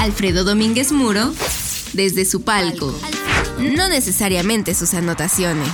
[0.00, 1.30] Alfredo Domínguez Muro
[1.92, 2.98] desde su palco,
[3.58, 5.68] no necesariamente sus anotaciones.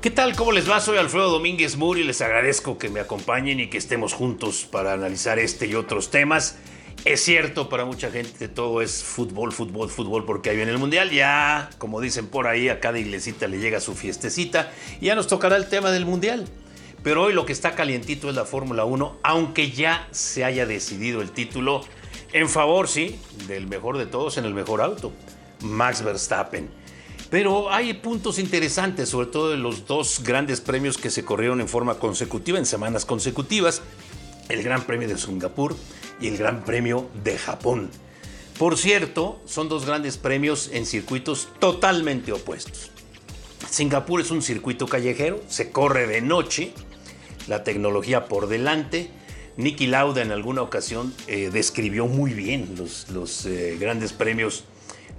[0.00, 0.34] ¿Qué tal?
[0.34, 0.80] ¿Cómo les va?
[0.80, 4.94] Soy Alfredo Domínguez Muro y les agradezco que me acompañen y que estemos juntos para
[4.94, 6.56] analizar este y otros temas.
[7.04, 11.10] Es cierto, para mucha gente todo es fútbol, fútbol, fútbol, porque ahí viene el Mundial.
[11.10, 14.72] Ya, como dicen por ahí, a cada iglesita le llega su fiestecita
[15.02, 16.46] y ya nos tocará el tema del Mundial.
[17.02, 21.20] Pero hoy lo que está calientito es la Fórmula 1, aunque ya se haya decidido
[21.20, 21.82] el título
[22.32, 25.12] en favor, sí, del mejor de todos en el mejor auto,
[25.62, 26.70] Max Verstappen.
[27.30, 31.68] Pero hay puntos interesantes, sobre todo en los dos grandes premios que se corrieron en
[31.68, 33.82] forma consecutiva, en semanas consecutivas,
[34.48, 35.76] el Gran Premio de Singapur
[36.20, 37.90] y el Gran Premio de Japón.
[38.58, 42.90] Por cierto, son dos grandes premios en circuitos totalmente opuestos.
[43.70, 46.72] Singapur es un circuito callejero, se corre de noche,
[47.46, 49.10] la tecnología por delante.
[49.58, 54.62] Nicky Lauda en alguna ocasión eh, describió muy bien los, eh, grandes premios,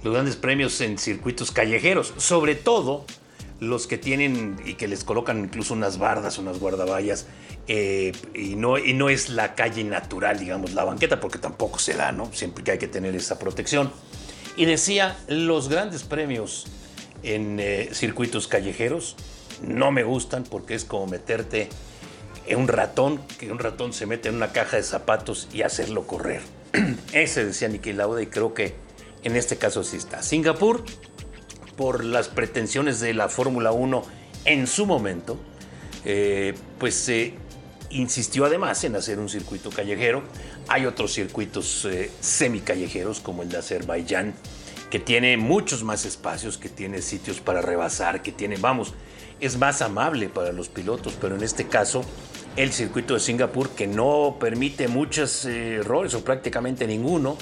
[0.02, 3.04] los grandes premios en circuitos callejeros, sobre todo
[3.60, 7.26] los que tienen y que les colocan incluso unas bardas, unas guardaballas,
[7.68, 11.92] eh, y, no, y no es la calle natural, digamos, la banqueta, porque tampoco se
[11.92, 12.32] da, ¿no?
[12.32, 13.92] Siempre que hay que tener esa protección.
[14.56, 16.66] Y decía, los grandes premios
[17.22, 17.60] en
[17.92, 19.16] circuitos callejeros
[19.62, 21.68] no me gustan porque es como meterte
[22.56, 26.42] un ratón, que un ratón se mete en una caja de zapatos y hacerlo correr.
[27.12, 28.74] Ese decía Niki Lauda y creo que
[29.22, 30.22] en este caso sí está.
[30.22, 30.84] Singapur,
[31.76, 34.02] por las pretensiones de la Fórmula 1
[34.44, 35.38] en su momento,
[36.04, 37.34] eh, pues se
[37.90, 40.22] insistió además en hacer un circuito callejero.
[40.68, 44.34] Hay otros circuitos eh, semi-callejeros como el de Azerbaiyán,
[44.90, 48.94] que tiene muchos más espacios, que tiene sitios para rebasar, que tiene, vamos,
[49.40, 52.04] es más amable para los pilotos, pero en este caso
[52.56, 57.36] el circuito de Singapur que no permite muchos eh, errores o prácticamente ninguno.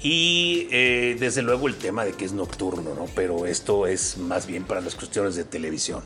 [0.00, 3.06] Y eh, desde luego el tema de que es nocturno, ¿no?
[3.16, 6.04] Pero esto es más bien para las cuestiones de televisión.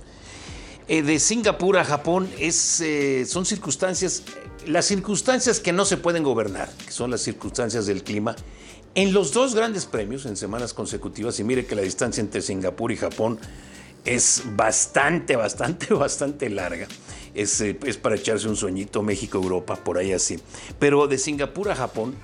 [0.89, 2.83] Eh, de Singapur a Japón es,
[3.27, 4.23] son circunstancias,
[4.67, 8.35] las circunstancias que no se pueden gobernar, que son las circunstancias del clima.
[8.95, 12.93] En los dos grandes premios en semanas consecutivas, y mire que la distancia entre Singapur
[12.93, 13.39] y Japón
[14.05, 16.89] es bastante, bastante, bastante larga.
[17.35, 20.39] Es, eh, es, para echarse un sueñito México-Europa, por ahí así.
[20.79, 22.15] Pero de Singapur a Japón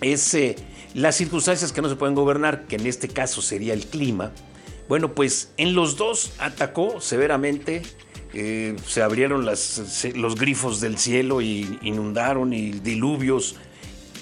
[0.00, 0.56] es eh,
[0.94, 4.32] las circunstancias que no se pueden gobernar, que en este caso sería el clima.
[4.88, 7.82] Bueno, pues en los dos atacó severamente,
[8.34, 13.56] eh, se abrieron los grifos del cielo y inundaron y diluvios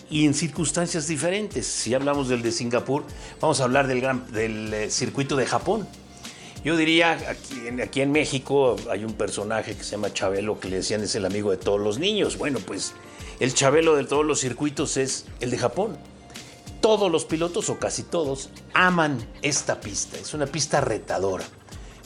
[0.09, 1.67] y en circunstancias diferentes.
[1.67, 3.05] Si hablamos del de Singapur,
[3.41, 5.89] vamos a hablar del, gran, del circuito de Japón
[6.65, 7.13] yo diría,
[7.83, 11.27] aquí en, México hay un personaje que se llama Chabelo que le decían es el
[11.27, 12.39] amigo de todos los niños.
[12.39, 12.95] Bueno, pues
[13.39, 15.99] el Chabelo de todos los circuitos es el de Japón.
[16.81, 20.17] Todos los pilotos, o casi todos, aman esta pista.
[20.17, 21.45] Es una pista retadora.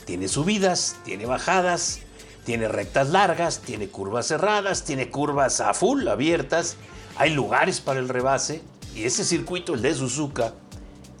[0.03, 2.01] Tiene subidas, tiene bajadas,
[2.43, 6.75] tiene rectas largas, tiene curvas cerradas, tiene curvas a full, abiertas.
[7.15, 8.61] Hay lugares para el rebase.
[8.93, 10.53] Y ese circuito, el de Suzuka,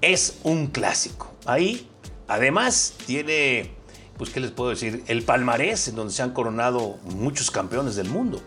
[0.01, 1.31] es un clásico.
[1.45, 1.87] Ahí
[2.29, 3.71] Además, tiene,
[4.17, 5.03] pues, ¿qué les puedo decir?
[5.07, 8.39] El palmarés en donde se han coronado muchos campeones del mundo.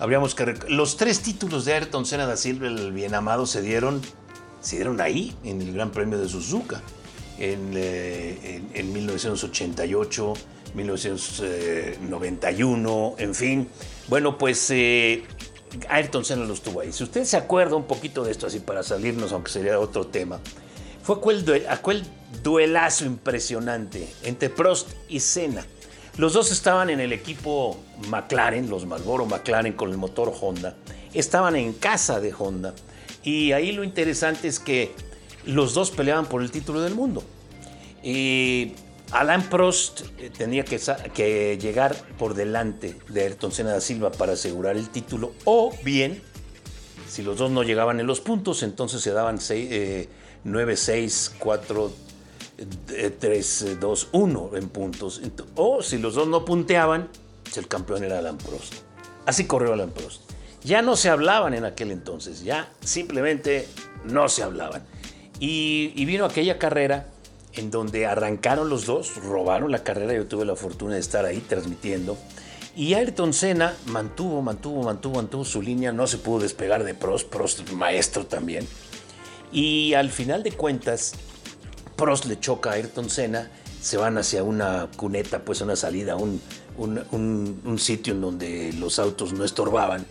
[0.00, 4.02] Habríamos que los tres títulos de Ayrton Senna da Silva, el bien amado, se dieron,
[4.60, 6.82] se dieron ahí, en el Gran Premio de Suzuka,
[7.38, 10.34] en, 1988,
[10.74, 13.68] 1991, en fin.
[14.08, 15.22] Bueno, pues eh,
[15.88, 16.90] Ayrton Senna los tuvo ahí.
[16.90, 20.40] Si usted se acuerda un poquito de esto, así para salirnos, aunque sería otro tema,
[21.02, 21.16] fue
[21.68, 22.04] aquel,
[22.42, 25.64] duelazo impresionante entre Prost y Senna.
[26.16, 30.76] Los dos estaban en el equipo McLaren, los Marlboro McLaren con el motor Honda.
[31.14, 32.74] Estaban en casa de Honda.
[33.22, 34.92] Y ahí lo interesante es que
[35.46, 37.22] los dos peleaban por el título del mundo.
[38.02, 38.72] Y
[39.12, 40.80] Alain Prost eh, tenía que,
[41.14, 45.32] que, llegar por delante de Ayrton Senna da Silva para asegurar el título.
[45.44, 46.22] O bien,
[47.08, 50.08] si los dos no llegaban en los puntos, entonces se daban seis, eh,
[50.44, 51.92] 9, 6, 4,
[53.18, 55.20] 3, 2, 1 en puntos.
[55.56, 57.08] O si los dos no punteaban,
[57.44, 58.74] pues el campeón era Alan Prost.
[59.26, 60.22] Así corrió Alan Prost.
[60.64, 63.66] Ya no se hablaban en aquel entonces, ya simplemente
[64.04, 64.84] no se hablaban.
[65.40, 67.08] Y, y vino aquella carrera
[67.54, 71.40] en donde arrancaron los dos, robaron la carrera, yo tuve la fortuna de estar ahí
[71.40, 72.16] transmitiendo.
[72.74, 77.28] Y Ayrton Senna mantuvo, mantuvo, mantuvo, mantuvo su línea, no se pudo despegar de Prost,
[77.28, 78.66] Prost maestro también.
[79.52, 81.12] Y al final de cuentas,
[81.96, 83.50] Prost le choca a Ayrton Senna,
[83.80, 86.40] se van hacia una cuneta, pues una salida, un,
[86.76, 90.06] un, sitio en donde los autos no estorbaban.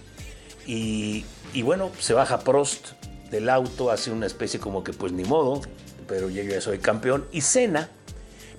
[0.67, 1.25] Y,
[1.63, 2.89] bueno, se baja Prost,
[3.31, 5.61] del auto, hace una especie como que pues ni modo,
[6.07, 7.25] pero yo ya soy campeón.
[7.31, 7.89] Y Cena,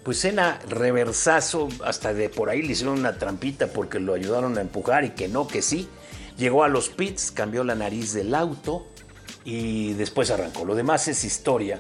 [0.03, 4.63] pues Cena reversazo, hasta de por ahí le hicieron una trampita porque lo ayudaron a
[4.63, 5.89] empujar y que no, que sí.
[6.39, 8.87] Llegó a los pits, cambió la nariz del auto
[9.45, 10.65] y después arrancó.
[10.65, 11.79] Lo demás es historia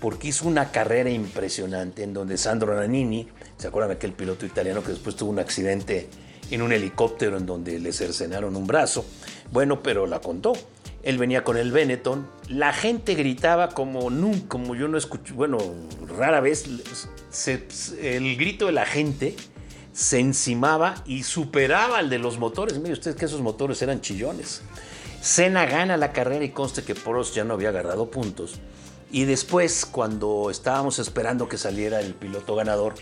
[0.00, 3.28] porque hizo una carrera impresionante en donde Sandro Nannini,
[3.58, 6.08] ¿se acuerdan aquel piloto italiano que después tuvo un accidente
[6.50, 9.04] en un helicóptero en donde le cercenaron un brazo?
[9.52, 10.54] Bueno, pero la contó.
[11.02, 15.56] Él venía con el Benetton, la gente gritaba como nunca, como yo no escuché, bueno,
[16.06, 16.66] rara vez,
[18.02, 19.34] el grito de la gente
[19.94, 22.78] se encimaba y superaba al de los motores.
[22.78, 24.60] Mire usted que esos motores eran chillones.
[25.20, 28.54] Senna gana la carrera y conste que Prost ya no había agarrado puntos.
[29.12, 32.94] Y después, cuando estábamos esperando que saliera el piloto ganador,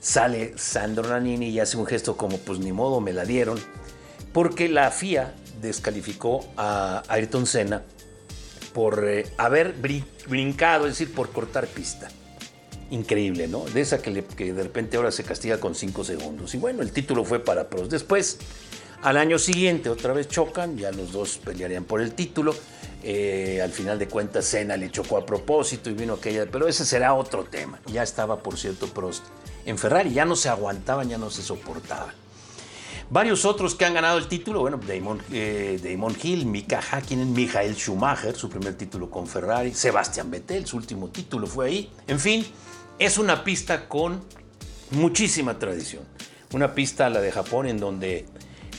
[0.00, 3.60] sale Sandro Nannini y hace un gesto como, pues ni modo, me la dieron,
[4.32, 7.82] porque la FIA descalificó a Ayrton Senna
[8.72, 9.74] por eh, haber
[10.28, 12.08] brincado, es decir, por cortar pista.
[12.90, 13.64] Increíble, ¿no?
[13.66, 16.54] De esa que, que de repente ahora se castiga con 5 segundos.
[16.54, 17.90] Y bueno, el título fue para Prost.
[17.92, 18.38] Después,
[19.02, 22.54] al año siguiente, otra vez chocan, ya los dos pelearían por el título.
[23.02, 26.46] Eh, al final de cuentas, Senna le chocó a propósito y vino aquella.
[26.50, 27.80] Pero ese será otro tema.
[27.86, 29.24] Ya estaba, por cierto, Prost
[29.64, 32.14] en Ferrari, ya no se aguantaban, ya no se soportaban.
[33.08, 37.74] Varios otros que han ganado el título, bueno, Damon, eh, Damon Hill, Mika Hakkinen, Michael
[37.74, 41.90] Schumacher, su primer título con Ferrari, Sebastian Vettel, su último título fue ahí.
[42.06, 42.46] En fin,
[42.98, 44.20] es una pista con
[44.92, 46.04] muchísima tradición.
[46.52, 48.26] Una pista, la de Japón, en donde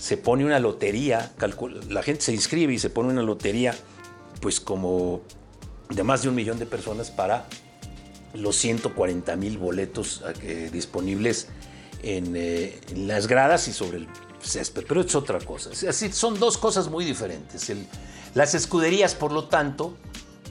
[0.02, 1.32] se pone una lotería,
[1.88, 3.76] la gente se inscribe y se pone una lotería,
[4.42, 5.22] pues como
[5.90, 7.46] de más de un millón de personas para
[8.34, 11.50] los 140 mil boletos eh, disponibles
[12.02, 14.08] eh, en, las gradas y sobre el
[14.42, 15.70] césped, pero es otra cosa.
[15.88, 17.72] Así, son dos cosas muy diferentes.
[18.34, 19.96] las escuderías, por lo tanto,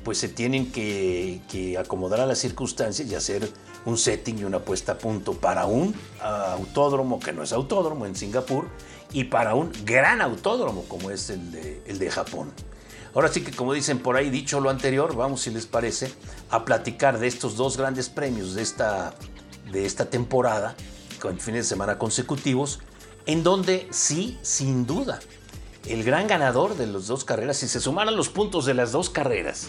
[0.05, 3.51] pues se tienen que, acomodar a las circunstancias y hacer
[3.85, 5.93] un setting y una puesta a punto para un
[6.23, 8.69] autódromo que no es autódromo en Singapur
[9.13, 12.53] y para un gran autódromo como es el de, Japón.
[13.15, 16.13] Ahora sí que como dicen por ahí, dicho lo anterior, vamos si les parece
[16.51, 19.15] a platicar de estos dos grandes premios de esta,
[19.73, 20.77] de esta temporada
[21.21, 22.81] con fines de semana consecutivos,
[23.27, 25.21] en donde sí, sin duda,
[25.87, 29.11] el gran ganador de las dos carreras, si se sumaran los puntos de las dos
[29.11, 29.69] carreras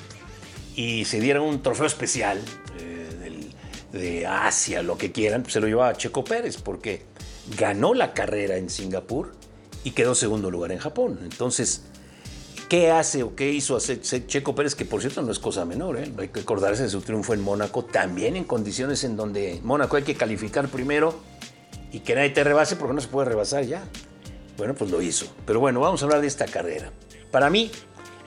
[0.76, 2.40] y se diera un trofeo especial
[2.80, 3.50] eh,
[3.92, 7.06] de Asia, lo que quieran, pues se lo llevaba Checo Pérez, porque
[7.58, 9.34] ganó la carrera en Singapur
[9.84, 11.20] y quedó segundo lugar en Japón.
[11.24, 11.84] Entonces,
[12.72, 14.76] ¿Qué hace o qué hizo Checo Pérez?
[14.76, 16.10] Que por cierto no es cosa menor, ¿eh?
[16.18, 20.04] hay que acordarse de su triunfo en Mónaco, también en condiciones en donde Mónaco hay
[20.04, 21.20] que calificar primero
[21.92, 23.84] y que nadie te rebase porque no se puede rebasar ya.
[24.58, 25.26] Bueno, pues lo hizo.
[25.46, 26.94] Pero bueno, vamos a hablar de esta carrera.
[27.30, 27.72] Para mí,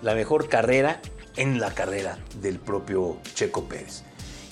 [0.02, 1.00] la mejor carrera
[1.36, 4.02] en la carrera del propio Checo Pérez.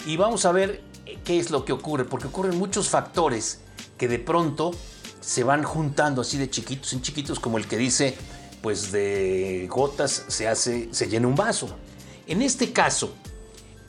[0.06, 0.80] Y vamos a ver
[1.22, 3.60] qué es lo que ocurre, porque ocurren muchos factores
[4.02, 4.72] que de pronto
[5.20, 8.16] se van juntando así de chiquitos en chiquitos, como el que dice
[8.60, 11.68] pues de gotas se hace, se llena un vaso.
[12.26, 13.14] En este caso,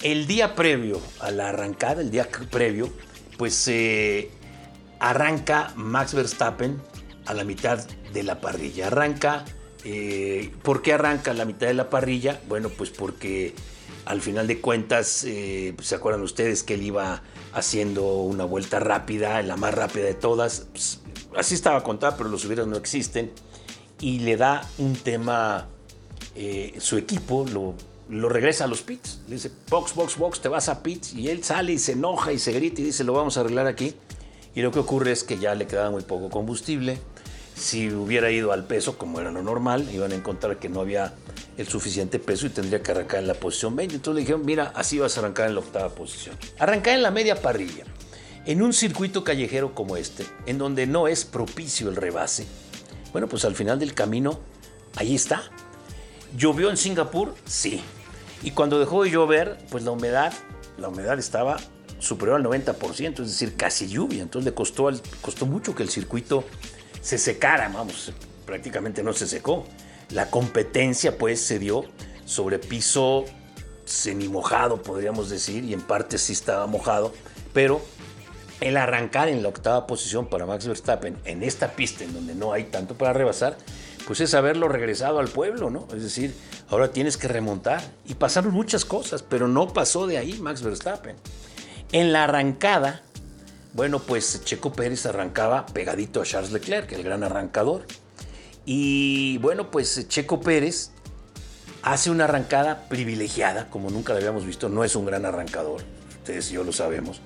[0.03, 2.93] el día previo a la arrancada, el día previo,
[3.39, 4.29] pues se
[4.99, 6.79] arranca Max Verstappen
[7.25, 7.83] a la mitad
[8.13, 8.85] de la parrilla.
[8.85, 9.45] Arranca,
[9.83, 12.39] eh, ¿por qué arranca a la mitad de la parrilla?
[12.47, 13.55] Bueno, pues porque
[14.05, 19.41] al final de cuentas, eh, ¿se acuerdan ustedes que él iba haciendo una vuelta rápida,
[19.41, 20.67] la más rápida de todas?
[20.71, 20.99] Pues,
[21.35, 23.31] así estaba contada, pero los hubieras no existen
[24.03, 25.67] y le da un tema,
[26.35, 27.75] eh, su equipo lo,
[28.29, 29.21] regresa a los pits.
[29.27, 31.13] Dice, box, box, box, te vas a pits.
[31.13, 33.65] Y él sale y se enoja y se grita y dice, lo vamos a arreglar
[33.65, 33.95] aquí.
[34.55, 36.99] Y lo que ocurre es que ya le quedaba muy poco combustible.
[37.55, 41.13] Si hubiera ido al peso, como era lo normal, iban a encontrar que no había
[41.57, 43.95] el suficiente peso y tendría que arrancar en la posición 20.
[43.95, 46.35] Entonces le dijeron, mira, así vas a arrancar en la octava posición.
[46.59, 47.85] Arrancar en la media parrilla.
[48.45, 52.45] En un circuito callejero como este, en donde no es propicio el rebase,
[53.13, 54.39] bueno, pues al final del camino,
[54.95, 55.43] ahí está.
[56.35, 57.35] ¿Llovió en Singapur?
[57.45, 57.81] Sí.
[58.41, 60.33] Y cuando dejó de llover, pues la humedad,
[60.77, 61.57] la humedad estaba
[61.99, 64.23] superior al 90%, es decir, casi lluvia.
[64.23, 64.91] Entonces le costó,
[65.21, 66.43] costó mucho que el circuito
[67.03, 68.13] se secara, vamos,
[68.45, 69.65] prácticamente no se secó.
[70.09, 71.83] La competencia pues se dio
[72.25, 73.25] sobre piso
[73.85, 77.13] semi mojado, podríamos decir, y en parte sí estaba mojado,
[77.53, 77.81] pero
[78.61, 82.53] el arrancar en la octava posición para Max Verstappen en esta pista en donde no
[82.53, 83.57] hay tanto para rebasar,
[84.07, 85.87] pues es haberlo regresado al pueblo, ¿no?
[85.93, 86.33] Es decir,
[86.69, 87.81] ahora tienes que remontar.
[88.05, 91.15] Y pasaron muchas cosas, pero no pasó de ahí Max Verstappen.
[91.91, 93.01] En la arrancada,
[93.73, 97.85] bueno, pues Checo Pérez arrancaba pegadito a Charles Leclerc, el gran arrancador.
[98.65, 100.91] Y bueno, pues Checo Pérez
[101.81, 104.69] hace una arrancada privilegiada, como nunca la habíamos visto.
[104.69, 105.81] No es un gran arrancador,
[106.19, 107.19] ustedes y yo lo sabemos.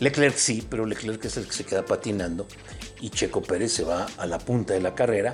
[0.00, 2.48] Leclerc sí, pero Leclerc es el que se queda patinando
[3.00, 5.32] y Checo Pérez se va a la punta de la carrera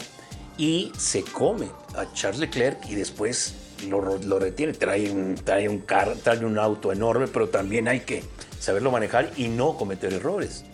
[0.59, 3.55] y se come a Charles Leclerc y después
[3.89, 4.01] lo,
[4.39, 4.75] retiene.
[4.75, 8.23] Trae un auto enorme, pero también hay que
[8.59, 10.65] saberlo manejar y no cometer errores.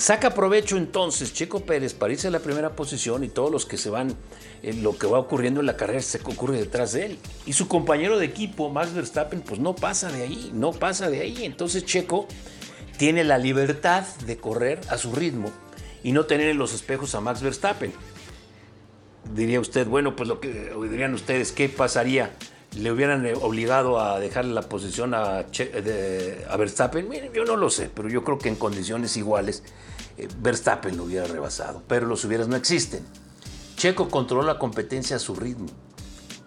[0.00, 3.76] Saca provecho entonces Checo Pérez para irse a la primera posición y todos los que
[3.76, 4.16] se van,
[4.62, 7.18] eh, lo que va ocurriendo en la carrera se ocurre detrás de él.
[7.44, 11.20] Y su compañero de equipo, Max Verstappen, pues no pasa de ahí, no pasa de
[11.20, 11.44] ahí.
[11.44, 12.26] Entonces Checo
[12.96, 15.52] tiene la libertad de correr a su ritmo
[16.02, 17.92] y no tener en los espejos a Max Verstappen.
[19.34, 22.30] Diría usted, bueno, pues lo que dirían ustedes, ¿qué pasaría?
[22.76, 27.08] ¿Le hubieran eh, obligado a dejarle la posición a, a Verstappen?
[27.08, 29.64] Miren, yo no lo sé, pero yo creo que en condiciones iguales
[30.16, 33.04] eh, Verstappen lo hubiera rebasado, pero los hubieras no existen.
[33.76, 35.66] Checo controló la competencia a su ritmo.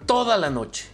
[0.06, 0.86] Toda la noche,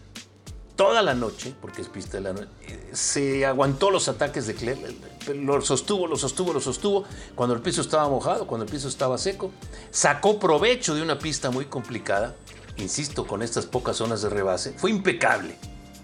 [0.75, 4.53] toda la noche, porque es pista de la noche, eh, se aguantó los ataques de
[4.53, 4.95] Leclerc,
[5.35, 7.03] lo sostuvo, lo sostuvo, lo sostuvo,
[7.35, 9.51] cuando el piso estaba mojado, cuando el piso estaba seco,
[9.91, 12.35] sacó provecho de una pista muy complicada,
[12.81, 15.55] insisto, con estas pocas zonas de rebase, fue impecable.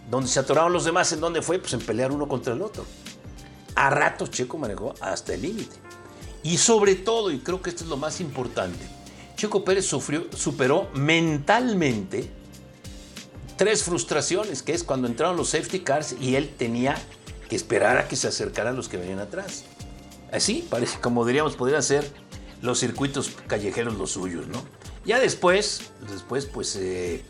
[0.09, 1.59] Donde se atoraron los demás, ¿en dónde fue?
[1.59, 2.85] Pues en pelear uno contra el otro.
[3.75, 5.75] A ratos Checo manejó hasta el límite.
[6.43, 8.85] Y sobre todo, y creo que esto es lo más importante,
[9.35, 12.29] Checo Pérez sufrió, superó mentalmente
[13.57, 16.95] tres frustraciones, que es cuando entraron los safety cars y él tenía
[17.49, 19.63] que esperar a que se acercaran los que venían atrás.
[20.31, 22.09] Así, parece, como diríamos, podrían ser
[22.61, 24.63] los circuitos callejeros los suyos, ¿no?
[25.05, 27.23] Ya después, después, pues eh,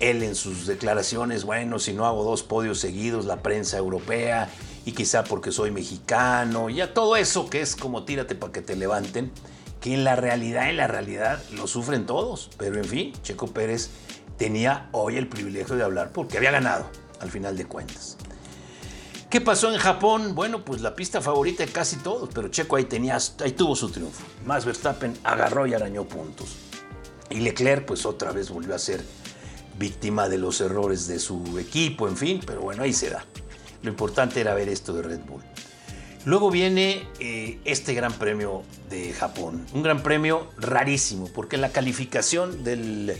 [0.00, 4.50] él en sus declaraciones, bueno, si no hago dos podios seguidos, la prensa europea
[4.84, 8.76] y quizá porque soy mexicano, ya todo eso que es como tírate para que te
[8.76, 9.32] levanten,
[9.80, 12.50] que en la realidad, en la realidad lo sufren todos.
[12.58, 13.90] Pero en fin, Checo Pérez
[14.36, 16.86] tenía hoy el privilegio de hablar porque había ganado
[17.20, 18.18] al final de cuentas.
[19.30, 20.34] ¿Qué pasó en Japón?
[20.34, 23.90] Bueno, pues la pista favorita de casi todos, pero Checo ahí, tenía, ahí tuvo su
[23.90, 24.22] triunfo.
[24.44, 26.56] Max Verstappen agarró y arañó puntos.
[27.30, 29.02] Y Leclerc pues otra vez volvió a ser
[29.78, 33.24] víctima de los errores de su equipo, en fin, pero bueno, ahí se da.
[33.82, 35.42] Lo importante era ver esto de Red Bull.
[36.24, 41.70] Luego viene eh, este Gran Premio de Japón, un Gran Premio rarísimo, porque en la
[41.70, 43.14] calificación del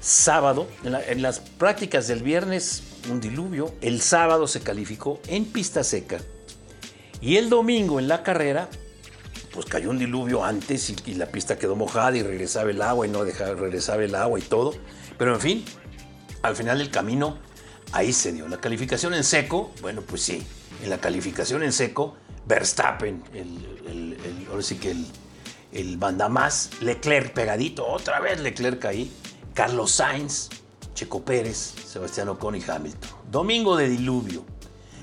[0.00, 6.18] sábado, en, las prácticas del viernes, un diluvio, el sábado se calificó en pista seca
[7.20, 8.68] y el domingo en la carrera,
[9.54, 13.10] pues cayó un diluvio antes y, la pista quedó mojada y regresaba el agua y
[13.10, 14.74] no dejaba, regresaba el agua y todo,
[15.16, 15.64] pero en fin,
[16.42, 17.38] al final del camino
[17.92, 18.48] ahí se dio.
[18.48, 20.44] La calificación en seco, bueno, pues sí,
[20.82, 25.06] en la calificación en seco, Verstappen, el, ahora sí que el,
[25.72, 29.12] el más, Leclerc pegadito, otra vez Leclerc ahí,
[29.54, 30.48] Carlos Sainz,
[30.94, 33.10] Checo Pérez, Sebastián Ocon y Hamilton.
[33.30, 34.44] Domingo de diluvio,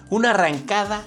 [0.09, 1.05] una arrancada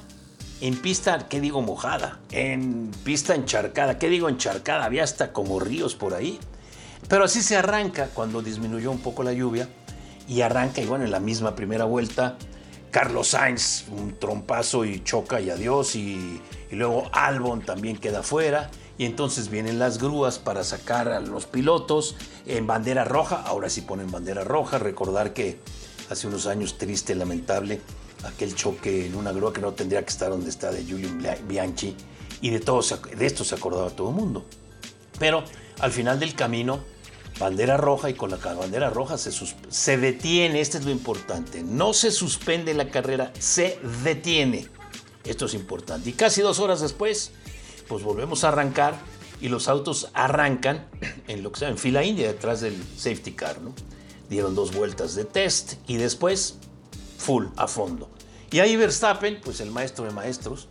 [0.60, 2.20] en pista, ¿qué digo mojada?
[2.30, 4.84] En pista encharcada, ¿qué digo encharcada?
[4.84, 6.38] Había hasta como ríos por ahí.
[7.08, 9.68] Pero así se arranca cuando disminuyó un poco la lluvia
[10.26, 12.36] y arranca y bueno, en la misma primera vuelta,
[12.90, 19.04] Carlos Sainz, un trompazo y choca y adiós, y, luego Albon también queda fuera, y
[19.04, 24.10] entonces vienen las grúas para sacar a los pilotos en bandera roja, ahora sí ponen
[24.10, 25.58] bandera roja, recordar que
[26.08, 27.80] hace unos años triste, lamentable,
[28.24, 31.08] aquel choque en una grúa que no tendría que estar donde está de Giulio
[31.46, 31.96] Bianchi,
[32.40, 32.82] y de, todo,
[33.16, 34.44] de esto se acordaba todo el mundo.
[35.18, 35.44] Pero
[35.80, 36.80] al final del camino,
[37.38, 39.32] bandera roja y con la bandera roja se,
[39.68, 44.68] se detiene, esto es lo importante, no se suspende la carrera, se detiene.
[45.24, 46.10] Esto es importante.
[46.10, 47.30] Y casi dos horas después,
[47.88, 48.94] pues volvemos a arrancar
[49.40, 50.86] y los autos arrancan
[51.28, 53.72] en lo que sea en fila india detrás del safety car, ¿no?
[54.28, 56.56] Dieron dos vueltas de test y después
[57.18, 58.10] full a fondo.
[58.54, 60.68] Y ahí Verstappen, pues el maestro de maestros,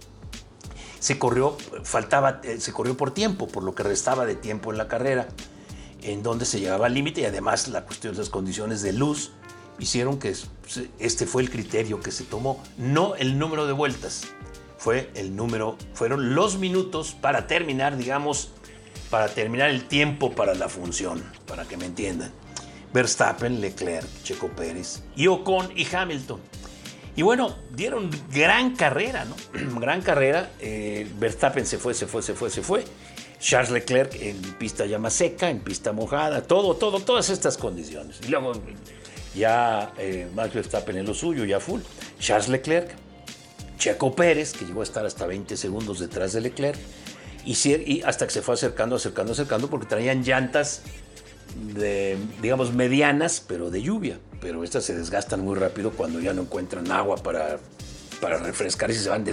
[1.01, 4.77] se corrió, faltaba, eh, se corrió por tiempo, por lo que restaba de tiempo en
[4.77, 5.27] la carrera
[6.01, 9.31] en donde se llegaba al límite y además la cuestión de las condiciones de luz
[9.79, 10.33] hicieron que
[10.97, 14.27] este fue el criterio que se tomó, no el número de vueltas,
[14.77, 18.51] fue el número, fueron los minutos para terminar, digamos,
[19.09, 22.31] para terminar el tiempo para la función, para que me entiendan.
[22.93, 26.39] Verstappen, Leclerc, Checo Pérez y Ocon y Hamilton.
[27.15, 29.35] Y bueno, dieron gran carrera, ¿no?
[29.79, 30.51] gran carrera.
[30.59, 32.83] Eh, Verstappen se fue, se fue, se fue, se fue.
[33.39, 38.19] Charles Leclerc en pista ya más seca, en pista mojada, todo, todo, todas estas condiciones.
[38.25, 38.53] Y luego
[39.35, 41.81] ya eh, Max Verstappen en lo suyo, ya full.
[42.19, 42.95] Charles Leclerc,
[43.77, 46.79] Checo Pérez, que llegó a estar hasta 20 segundos detrás de Leclerc,
[47.45, 50.83] y, hasta que se fue acercando, acercando, acercando, porque traían llantas
[52.41, 54.19] digamos, medianas, pero de lluvia.
[54.41, 57.59] pero estas se desgastan muy rápido cuando ya no encuentran agua para,
[58.19, 59.23] para refrescar y se van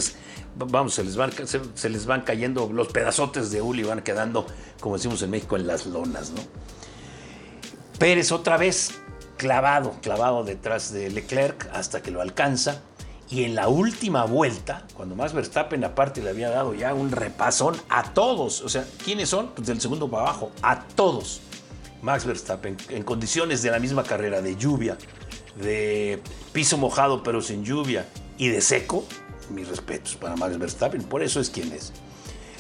[0.57, 4.47] vamos, se les, van, se, les van cayendo los pedazotes de hule y van quedando,
[4.81, 6.41] como decimos en México, en las lonas, ¿no?
[7.99, 8.93] Pérez otra vez
[9.37, 12.83] clavado, clavado detrás de Leclerc hasta que lo alcanza.
[13.29, 17.77] Y en la última vuelta, cuando Max Verstappen aparte le había dado ya un repasón
[17.89, 19.51] a todos, o sea, ¿quiénes son?
[19.55, 21.41] Pues del segundo para abajo, a todos.
[22.03, 24.97] Max Verstappen en condiciones de la misma carrera, de lluvia,
[25.61, 26.21] de
[26.53, 28.07] piso mojado pero sin lluvia
[28.39, 29.05] y de seco,
[29.51, 31.93] mis respetos para Max Verstappen, por eso es quien es.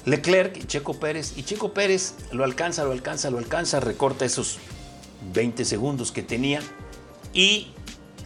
[0.05, 4.59] Leclerc y Checo Pérez, y Checo Pérez lo alcanza, lo alcanza, lo alcanza, recorta esos
[5.35, 6.61] 20 segundos que tenía
[7.33, 7.73] y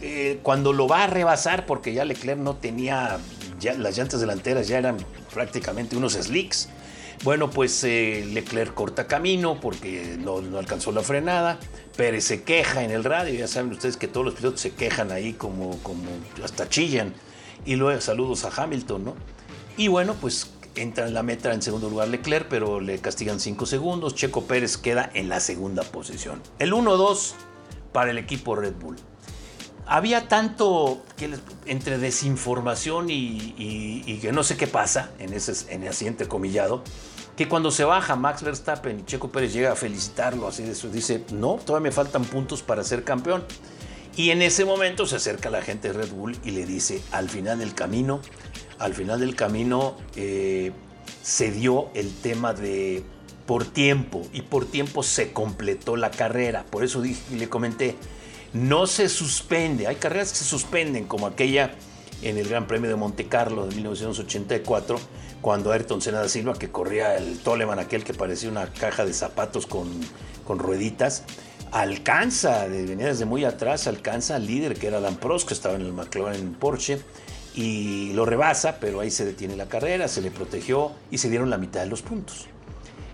[0.01, 3.17] eh, cuando lo va a rebasar, porque ya Leclerc no tenía,
[3.77, 4.97] las llantas delanteras ya eran
[5.33, 6.69] prácticamente unos slicks,
[7.23, 11.59] bueno, pues eh, Leclerc corta camino porque no, alcanzó la frenada.
[11.95, 13.33] Pérez se queja en el radio.
[13.33, 16.03] Ya saben ustedes que todos los pilotos se quejan ahí como, como
[16.43, 17.13] hasta chillan.
[17.65, 19.15] Y luego saludos a Hamilton, ¿no?
[19.77, 23.65] Y bueno, pues entra en la meta en segundo lugar Leclerc, pero le castigan 5
[23.65, 24.15] segundos.
[24.15, 26.41] Checo Pérez queda en la segunda posición.
[26.59, 27.33] El 1-2
[27.91, 28.97] para el equipo Red Bull.
[29.87, 31.03] Había tanto
[31.65, 36.83] entre desinformación y, que no sé qué pasa en ese, en ese entrecomillado,
[37.35, 40.89] que cuando se baja Max Verstappen y Checo Pérez llega a felicitarlo, así de eso,
[40.89, 43.43] dice, no, todavía me faltan puntos para ser campeón.
[44.15, 47.29] Y en ese momento se acerca la gente de Red Bull y le dice, al
[47.29, 48.21] final del camino,
[48.79, 50.71] al final del camino eh,
[51.21, 53.03] se dio el tema de
[53.45, 56.65] por tiempo y por tiempo se completó la carrera.
[56.69, 57.95] Por eso dije, le comenté,
[58.55, 61.75] no se suspende, hay carreras que se suspenden como aquella
[62.21, 64.97] en el Gran Premio de Monte Carlo de 1984,
[65.41, 69.13] cuando Ayrton Senna da Silva, que corría el Toleman, aquel que parecía una caja de
[69.13, 69.89] zapatos con,
[70.47, 71.23] con rueditas,
[71.71, 75.81] alcanza, venía desde muy atrás, alcanza al líder que era Dan Prost, que estaba en
[75.81, 77.01] el McLaren Porsche,
[77.55, 81.49] y lo rebasa, pero ahí se detiene la carrera, se le protegió y se dieron
[81.49, 82.47] la mitad de los puntos.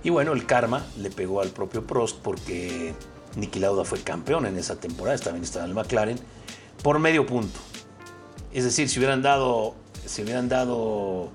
[0.04, 2.94] Y bueno, el karma le pegó al propio Prost porque
[3.36, 6.20] Niki Lauda fue campeón en esa temporada, también estaba en el McLaren,
[6.84, 7.60] por medio punto.
[8.54, 11.30] Es decir, si hubieran dado, si hubieran dado,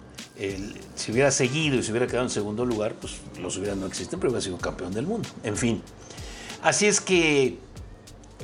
[0.94, 4.20] si hubiera seguido y se hubiera quedado en segundo lugar, pues los hubieran no existen,
[4.20, 5.28] pero hubiera sido campeón del mundo.
[5.42, 5.82] En fin.
[6.62, 7.58] Así es que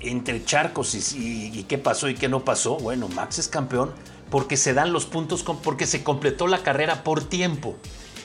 [0.01, 3.93] entre charcos y, qué pasó y qué no pasó, bueno, Max es campeón
[4.31, 7.77] porque se dan los puntos, porque se completó la carrera por tiempo.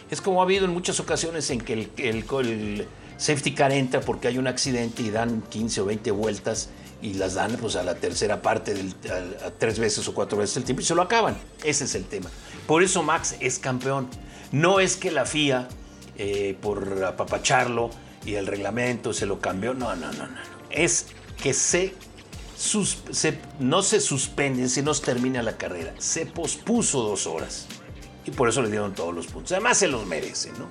[0.10, 2.88] Es como ha habido en muchas ocasiones en que el, el,
[3.18, 6.70] safety car entra porque hay un accidente y dan 15 o 20 vueltas
[7.02, 8.94] y las dan pues, a la tercera parte, del,
[9.58, 11.38] tres veces o cuatro veces el tiempo y se lo acaban.
[11.64, 12.30] Ese es el tema.
[12.66, 14.08] Por eso Max es campeón.
[14.52, 15.68] No es que la FIA,
[16.18, 17.92] eh, por apapacharlo
[18.26, 19.74] y el reglamento se lo cambió.
[19.74, 20.38] No, no, no, no.
[20.70, 21.08] Es
[21.42, 21.94] que se,
[23.60, 25.94] no se suspende, si no se termina la carrera.
[26.00, 27.68] Se pospuso dos horas.
[28.26, 29.52] Y por eso le dieron todos los puntos.
[29.54, 30.68] Además se los merece, ¿no?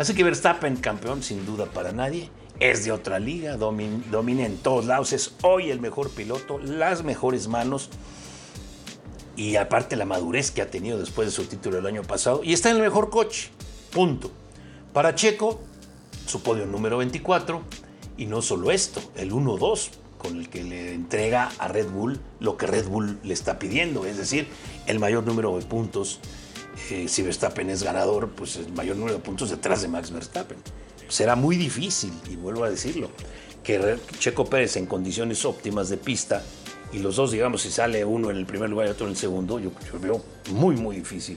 [0.00, 4.86] Así que Verstappen campeón sin duda para nadie es de otra liga, domina en todos
[4.86, 7.90] lados, es hoy el mejor piloto, las mejores manos
[9.36, 12.54] y aparte la madurez que ha tenido después de su título el año pasado y
[12.54, 13.50] está en el mejor coche,
[13.92, 14.30] punto.
[14.94, 15.60] Para Checo,
[16.24, 17.60] su podio número 24
[18.16, 22.56] y no solo esto, el 1-2 con el que le entrega a Red Bull lo
[22.56, 24.48] que Red Bull le está pidiendo, es decir,
[24.86, 26.20] el mayor número de puntos.
[27.08, 30.58] Si Verstappen es ganador, pues el mayor número de puntos detrás de Max Verstappen
[31.08, 33.10] será muy difícil, y vuelvo a decirlo,
[33.62, 36.42] que Checo Pérez en condiciones óptimas de pista
[36.92, 39.16] y los dos, digamos, si sale uno en el primer lugar y otro en el
[39.16, 41.36] segundo, yo, veo muy, muy difícil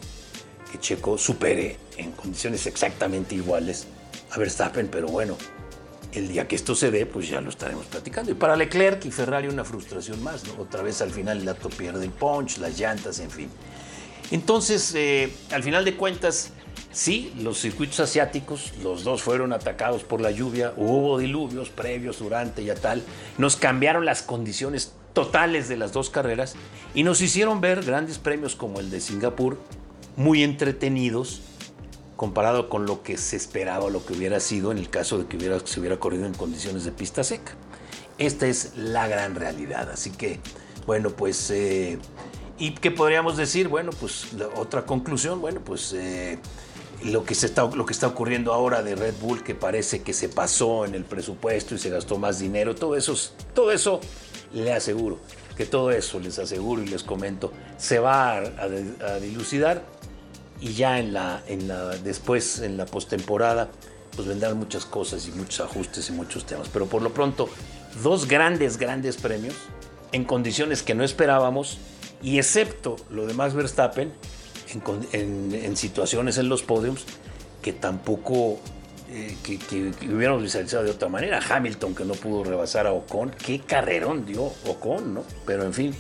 [0.72, 3.86] que Checo supere en condiciones exactamente iguales
[4.32, 5.38] a Verstappen, pero bueno,
[6.13, 8.32] el día que esto se dé, pues ya lo estaremos platicando.
[8.32, 10.60] Y para Leclerc y Ferrari una frustración más, ¿no?
[10.62, 13.50] Otra vez al final el dato pierde el punch, las llantas, en fin.
[14.32, 16.52] Entonces, eh, al final de cuentas,
[16.94, 22.62] Sí, los circuitos asiáticos, los dos fueron atacados por la lluvia, hubo diluvios previos, durante
[22.62, 23.02] y a tal,
[23.40, 26.54] nos cambiaron las condiciones totales de las dos carreras
[26.94, 29.58] y nos hicieron ver grandes premios como el de Singapur,
[30.18, 31.42] muy entretenidos,
[32.16, 35.38] comparado con lo que se esperaba, lo que hubiera sido en el caso de que
[35.38, 37.54] hubiera, se hubiera corrido en condiciones de pista seca.
[38.20, 40.40] Esta es la gran realidad, así que,
[40.86, 41.50] bueno, pues...
[41.50, 41.98] Eh,
[42.58, 43.68] ¿Y qué podríamos decir?
[43.68, 46.38] Bueno, pues otra conclusión, bueno, pues eh,
[47.04, 50.13] lo que, se está, lo que está ocurriendo ahora de Red Bull, que parece que
[50.13, 53.16] se pasó en el presupuesto y se gastó más dinero, todo eso,
[53.54, 54.00] todo eso
[54.54, 55.20] le aseguro,
[55.58, 59.84] que todo eso les aseguro y les comento, se va a, dilucidar
[60.62, 63.70] y ya en la, en la, después en la postemporada
[64.16, 66.70] pues vendrán muchas cosas y muchos ajustes y muchos temas.
[66.72, 67.50] Pero por lo pronto,
[68.04, 69.56] dos grandes, grandes premios
[70.12, 71.80] en condiciones que no esperábamos
[72.24, 74.12] y excepto lo de Max Verstappen,
[75.12, 77.06] en, situaciones en los podiums
[77.62, 78.60] que tampoco
[79.12, 81.40] eh, que, hubiéramos visualizado de otra manera.
[81.48, 85.24] Hamilton que no pudo rebasar a Ocon, qué carrerón dio Ocon, ¿no?
[85.46, 85.94] Pero en fin,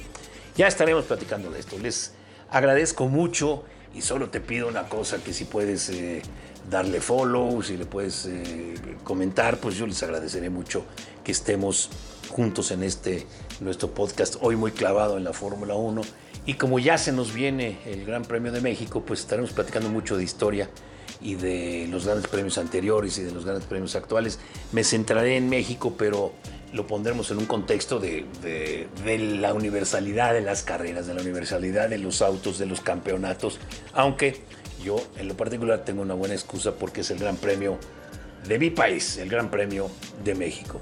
[0.55, 1.77] ya estaremos platicando de esto.
[1.77, 2.13] Les
[2.49, 6.21] agradezco mucho y solo te pido una cosa, que si puedes eh,
[6.69, 10.85] darle follow, si le puedes eh, comentar, pues yo les agradeceré mucho
[11.23, 11.89] que estemos
[12.29, 13.27] juntos en este
[13.63, 16.01] nuestro podcast, hoy muy clavado en la Fórmula 1.
[16.45, 20.17] Y como ya se nos viene el Gran Premio de México, pues estaremos platicando mucho
[20.17, 20.69] de historia
[21.21, 24.39] y de los grandes premios anteriores y de los grandes premios actuales.
[24.71, 26.33] Me centraré en México, pero
[26.73, 31.89] lo pondremos en un contexto de, de, la universalidad de las carreras, de la universalidad
[31.89, 33.59] de los autos, de los campeonatos,
[33.93, 34.41] aunque
[34.83, 37.77] yo en lo particular tengo una buena excusa porque es el Gran Premio
[38.47, 39.89] de mi país, el Gran Premio
[40.23, 40.81] de México.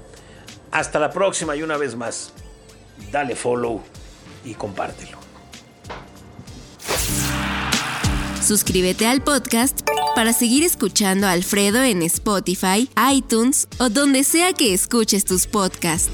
[0.72, 2.32] Hasta la próxima y una vez más,
[3.10, 3.80] dale follow
[4.44, 5.18] y compártelo.
[8.42, 9.80] Suscríbete al podcast
[10.16, 16.10] para seguir escuchando a Alfredo en Spotify, iTunes o donde sea que escuches tus podcasts.